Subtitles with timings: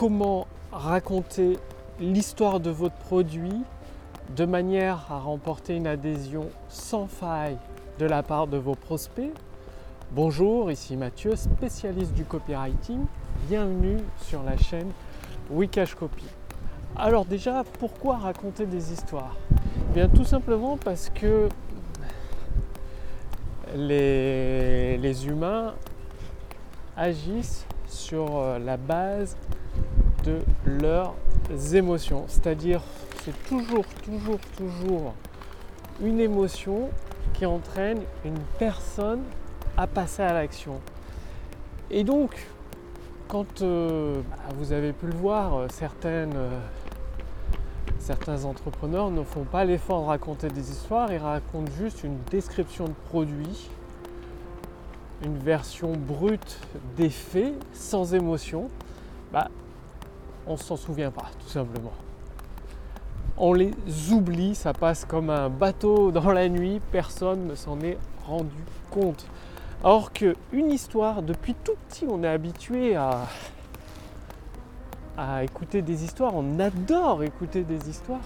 [0.00, 1.58] comment raconter
[2.00, 3.60] l'histoire de votre produit
[4.34, 7.58] de manière à remporter une adhésion sans faille
[7.98, 9.30] de la part de vos prospects.
[10.12, 13.00] Bonjour, ici Mathieu, spécialiste du copywriting.
[13.46, 14.90] Bienvenue sur la chaîne
[15.50, 16.24] Wikash Copy.
[16.96, 19.36] Alors déjà, pourquoi raconter des histoires?
[19.90, 21.46] Eh Bien tout simplement parce que
[23.76, 25.74] les, humains
[26.96, 29.36] agissent sur euh, la base
[30.24, 31.14] de leurs
[31.74, 32.24] émotions.
[32.28, 32.82] C'est-à-dire,
[33.24, 35.14] c'est toujours, toujours, toujours
[36.02, 36.90] une émotion
[37.34, 39.20] qui entraîne une personne
[39.76, 40.80] à passer à l'action.
[41.90, 42.46] Et donc,
[43.28, 46.34] quand euh, bah, vous avez pu le voir, euh, certaines,
[47.98, 52.86] certains entrepreneurs ne font pas l'effort de raconter des histoires, ils racontent juste une description
[52.86, 53.70] de produit
[55.24, 56.58] une version brute
[56.96, 58.70] des faits, sans émotion,
[59.32, 59.48] bah,
[60.46, 61.92] on ne s'en souvient pas, tout simplement.
[63.36, 63.72] On les
[64.10, 69.26] oublie, ça passe comme un bateau dans la nuit, personne ne s'en est rendu compte.
[69.82, 73.26] Or qu'une histoire, depuis tout petit, on est habitué à,
[75.42, 78.20] écouter des histoires, on adore écouter des histoires,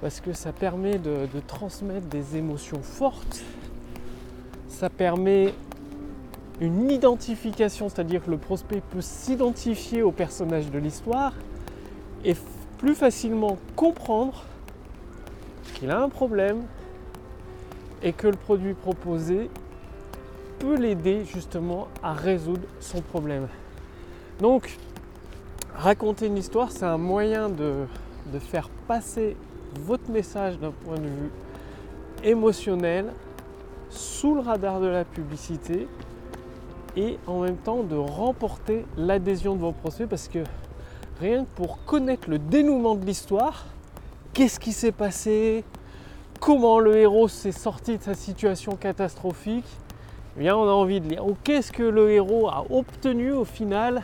[0.00, 3.42] parce que ça permet de transmettre des émotions fortes,
[4.68, 5.52] ça permet
[6.62, 11.32] une identification, c'est-à-dire que le prospect peut s'identifier au personnage de l'histoire
[12.24, 12.36] et
[12.78, 14.44] plus facilement comprendre
[15.74, 16.62] qu'il a un problème
[18.00, 19.50] et que le produit proposé
[20.60, 23.48] peut l'aider justement à résoudre son problème.
[24.40, 24.78] Donc,
[25.74, 27.86] raconter une histoire, c'est un moyen de,
[28.32, 29.36] de faire passer
[29.80, 31.30] votre message d'un point de vue
[32.22, 33.06] émotionnel
[33.90, 35.88] sous le radar de la publicité
[36.96, 40.40] et en même temps de remporter l'adhésion de vos prospects parce que
[41.20, 43.66] rien que pour connaître le dénouement de l'histoire,
[44.32, 45.64] qu'est-ce qui s'est passé,
[46.40, 49.68] comment le héros s'est sorti de sa situation catastrophique,
[50.36, 51.26] eh bien on a envie de lire.
[51.26, 54.02] Ou qu'est-ce que le héros a obtenu au final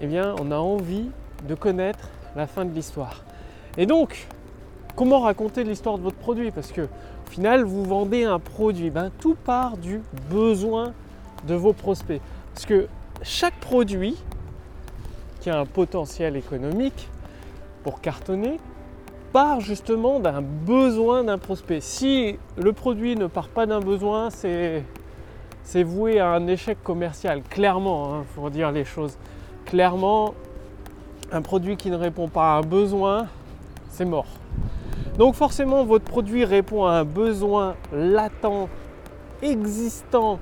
[0.00, 1.10] Eh bien on a envie
[1.46, 3.24] de connaître la fin de l'histoire.
[3.76, 4.26] Et donc,
[4.94, 6.50] comment raconter l'histoire de votre produit?
[6.50, 8.90] Parce que au final, vous vendez un produit.
[8.90, 10.94] Ben, tout part du besoin
[11.46, 12.20] de vos prospects.
[12.54, 12.88] Parce que
[13.22, 14.16] chaque produit
[15.40, 17.08] qui a un potentiel économique
[17.82, 18.58] pour cartonner
[19.32, 21.80] part justement d'un besoin d'un prospect.
[21.80, 24.82] Si le produit ne part pas d'un besoin, c'est,
[25.84, 29.18] voué à un échec commercial, clairement, il hein, faut dire les choses.
[29.66, 30.34] Clairement,
[31.32, 33.26] un produit qui ne répond pas à un besoin,
[33.88, 34.26] c'est mort.
[35.18, 38.68] Donc forcément, votre produit répond à un besoin latent,
[39.42, 40.38] existant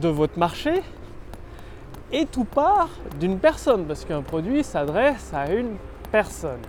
[0.00, 0.82] de votre marché
[2.12, 5.76] et tout part d'une personne parce qu'un produit s'adresse à une
[6.12, 6.60] personne.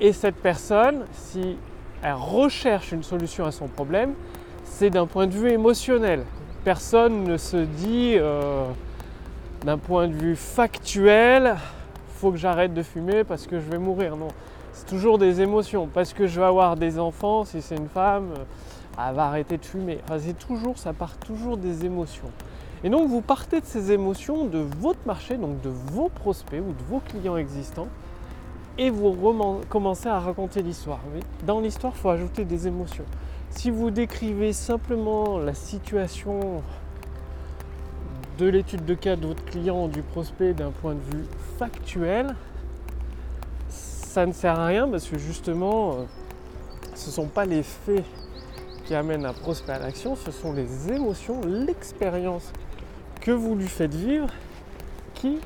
[0.00, 1.56] Et cette personne, si
[2.02, 4.14] elle recherche une solution à son problème,
[4.64, 6.24] c'est d'un point de vue émotionnel.
[6.64, 8.64] Personne ne se dit euh,
[9.64, 11.56] d'un point de vue factuel,
[12.16, 14.16] faut que j'arrête de fumer parce que je vais mourir.
[14.16, 14.28] Non,
[14.72, 15.88] c'est toujours des émotions.
[15.92, 18.30] Parce que je vais avoir des enfants, si c'est une femme,
[18.98, 19.98] elle va arrêter de fumer.
[20.18, 22.30] c'est toujours, ça part toujours des émotions.
[22.84, 26.72] Et donc vous partez de ces émotions de votre marché, donc de vos prospects ou
[26.72, 27.88] de vos clients existants,
[28.76, 31.00] et vous commencez à raconter l'histoire.
[31.12, 33.04] Mais dans l'histoire, il faut ajouter des émotions.
[33.50, 36.62] Si vous décrivez simplement la situation
[38.38, 41.24] de l'étude de cas de votre client ou du prospect d'un point de vue
[41.58, 42.36] factuel,
[43.68, 45.94] ça ne sert à rien parce que justement, euh,
[46.94, 48.04] ce ne sont pas les faits
[48.88, 52.50] qui amène un prospect à l'action, ce sont les émotions, l'expérience
[53.20, 54.30] que vous lui faites vivre
[55.12, 55.40] qui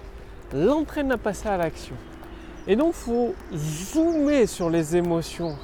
[0.54, 1.97] l'entraîne à passer à l'action.
[2.69, 5.56] Et donc, faut zoomer sur les émotions,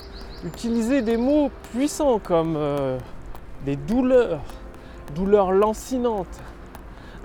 [0.44, 2.98] utiliser des mots puissants comme euh,
[3.64, 4.42] des douleurs,
[5.14, 6.40] douleurs lancinantes,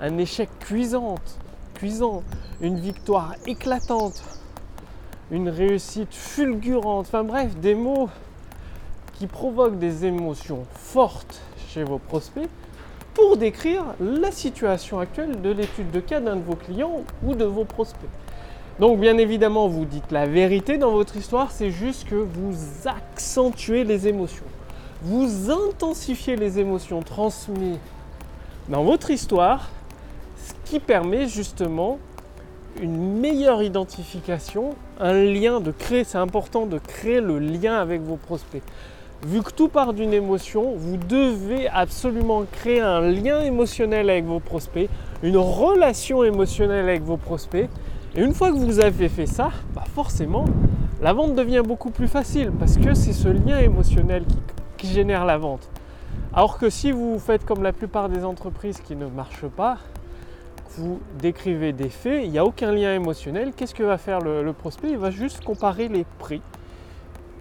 [0.00, 1.36] un échec cuisante,
[1.74, 2.22] cuisant,
[2.60, 4.22] une victoire éclatante,
[5.32, 8.08] une réussite fulgurante, enfin bref, des mots
[9.14, 12.48] qui provoque des émotions fortes chez vos prospects
[13.14, 17.44] pour décrire la situation actuelle de l'étude de cas d'un de vos clients ou de
[17.44, 18.10] vos prospects.
[18.80, 22.54] Donc bien évidemment, vous dites la vérité dans votre histoire, c'est juste que vous
[22.86, 24.44] accentuez les émotions.
[25.02, 27.78] Vous intensifiez les émotions transmises
[28.68, 29.68] dans votre histoire,
[30.36, 31.98] ce qui permet justement
[32.80, 38.16] une meilleure identification, un lien de créer, c'est important de créer le lien avec vos
[38.16, 38.62] prospects
[39.26, 44.40] vu que tout part d'une émotion, vous devez absolument créer un lien émotionnel avec vos
[44.40, 44.88] prospects,
[45.22, 47.68] une relation émotionnelle avec vos prospects.
[48.14, 50.44] Et une fois que vous avez fait ça, bah forcément,
[51.00, 54.24] la vente devient beaucoup plus facile parce que c'est ce lien émotionnel
[54.76, 55.70] qui, génère la vente.
[56.34, 59.78] Alors que si vous faites comme la plupart des entreprises qui ne marchent pas,
[60.76, 64.52] vous décrivez des faits, il n'y a aucun lien émotionnel, qu'est-ce que va faire le,
[64.52, 64.90] prospect?
[64.90, 66.42] Il va juste comparer les prix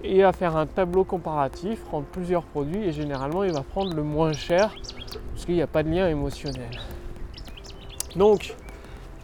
[0.03, 4.03] et va faire un tableau comparatif entre plusieurs produits et généralement il va prendre le
[4.03, 4.75] moins cher
[5.33, 6.71] parce qu'il n'y a pas de lien émotionnel.
[8.15, 8.55] Donc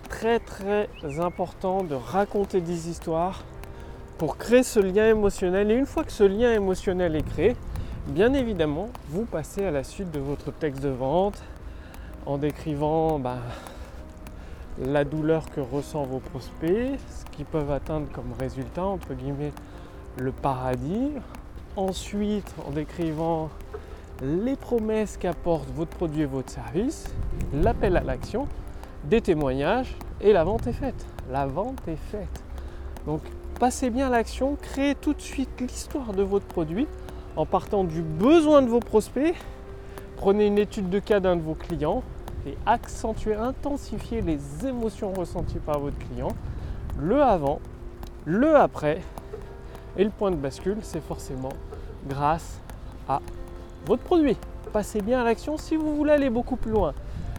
[0.07, 0.87] très très
[1.19, 3.43] important de raconter des histoires
[4.17, 7.55] pour créer ce lien émotionnel et une fois que ce lien émotionnel est créé,
[8.07, 11.41] bien évidemment vous passez à la suite de votre texte de vente
[12.25, 13.37] en décrivant bah,
[14.85, 19.51] la douleur que ressent vos prospects, ce qu'ils peuvent atteindre comme résultat, entre guillemets,
[20.19, 21.11] le paradis.
[21.75, 23.49] Ensuite, en décrivant
[24.21, 27.05] les promesses qu'apporte votre produit et votre service,
[27.53, 28.47] l'appel à l'action,
[29.05, 31.05] des témoignages et la vente est faite.
[31.31, 32.43] La vente est faite.
[33.05, 33.21] Donc
[33.59, 36.87] passez bien à l'action, créez tout de suite l'histoire de votre produit
[37.35, 39.35] en partant du besoin de vos prospects.
[40.17, 42.03] Prenez une étude de cas d'un de vos clients,
[42.45, 46.29] et accentuer, intensifier les émotions ressenties par votre client,
[46.97, 47.59] le avant,
[48.25, 49.01] le après,
[49.97, 51.53] et le point de bascule, c'est forcément
[52.07, 52.59] grâce
[53.07, 53.21] à
[53.85, 54.37] votre produit.
[54.71, 56.93] Passez bien à l'action si vous voulez aller beaucoup plus loin,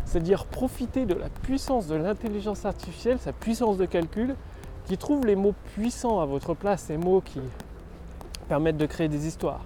[0.04, 4.34] c'est-à-dire profiter de la puissance de l'intelligence artificielle, sa puissance de calcul,
[4.86, 7.40] qui trouve les mots puissants à votre place, ces mots qui
[8.48, 9.60] permettent de créer des histoires,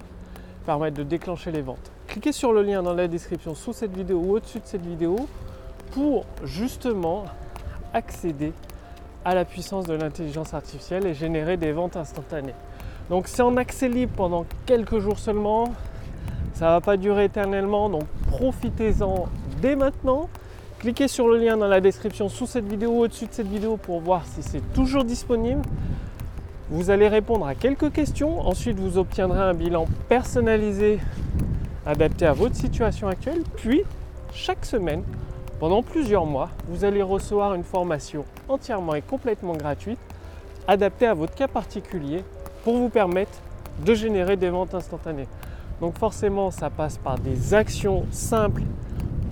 [0.66, 4.20] permettent de déclencher les ventes cliquez sur le lien dans la description sous cette vidéo
[4.20, 5.16] ou au-dessus de cette vidéo
[5.90, 7.24] pour justement
[7.92, 8.52] accéder
[9.32, 12.54] la puissance de l'intelligence artificielle et générer des ventes instantanées.
[13.08, 15.72] Donc c'est en accès libre pendant quelques jours seulement.
[16.52, 19.28] Ça ne va pas durer éternellement, donc profitez-en
[19.62, 20.28] dès maintenant.
[20.78, 23.78] Cliquez sur le lien dans la description sous cette vidéo ou au-dessus de cette vidéo
[23.78, 25.62] pour voir si c'est toujours disponible.
[26.68, 28.40] Vous allez répondre à quelques questions.
[28.46, 30.98] Ensuite, vous obtiendrez un bilan personnalisé
[31.86, 33.42] adapté à votre situation actuelle.
[33.56, 33.82] Puis,
[34.32, 35.02] chaque semaine,
[35.60, 39.98] pendant plusieurs mois, vous allez recevoir une formation entièrement et complètement gratuite,
[40.66, 42.24] adaptée à votre cas particulier,
[42.64, 43.38] pour vous permettre
[43.84, 45.28] de générer des ventes instantanées.
[45.80, 48.62] Donc forcément, ça passe par des actions simples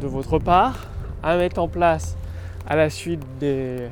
[0.00, 0.86] de votre part
[1.22, 2.16] à mettre en place
[2.66, 3.88] à la suite des,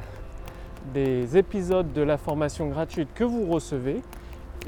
[0.92, 4.02] des épisodes de la formation gratuite que vous recevez.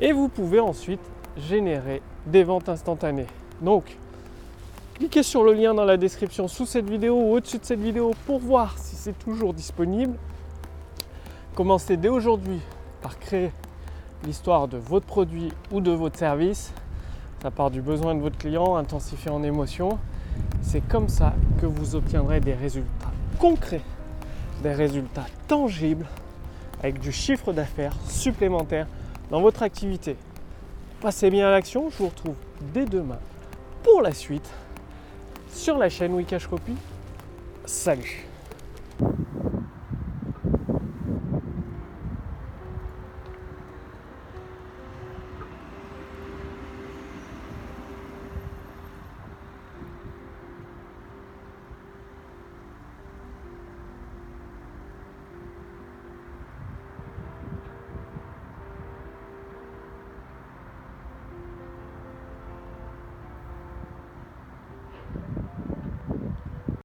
[0.01, 1.01] Et vous pouvez ensuite
[1.37, 3.27] générer des ventes instantanées.
[4.95, 8.13] Cliquez sur le lien dans la description sous cette vidéo ou au-dessus de cette vidéo
[8.27, 10.17] pour voir si c'est toujours disponible.
[11.55, 12.61] Commencez dès aujourd'hui
[13.03, 13.51] par créer
[14.25, 16.73] l'histoire de votre produit ou de votre service.
[17.43, 19.99] Ça part du besoin de votre client, intensifié en émotion.
[20.63, 23.83] C'est comme ça que vous obtiendrez des résultats concrets,
[24.63, 26.07] des résultats tangibles
[26.81, 28.87] avec du chiffre d'affaires supplémentaire
[29.31, 30.17] dans votre activité.
[31.01, 32.37] Passez bien à l'action, je vous retrouve
[32.73, 33.19] dès demain
[33.83, 34.49] pour la suite
[35.53, 36.73] sur la chaîne Wikash Copy.
[37.65, 38.27] Salut